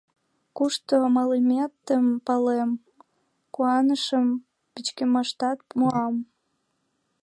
«Кушто 0.57 0.95
малыметым 1.15 2.05
палем,— 2.25 2.71
куанышым,— 3.53 4.27
пычкемыштат 4.73 5.59
муам». 5.77 6.15